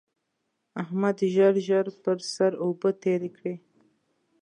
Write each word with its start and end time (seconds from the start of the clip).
احمد 0.81 1.17
ژر 1.33 1.53
ژر 1.67 1.85
پر 2.03 2.17
سر 2.33 2.51
اوبه 2.63 2.89
تېرې 3.03 3.29
کړې. 3.37 3.55